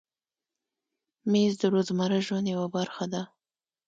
مېز 1.31 1.53
د 1.61 1.63
روزمره 1.73 2.19
ژوند 2.25 2.45
یوه 2.53 2.67
برخه 2.75 3.05
ده. 3.13 3.21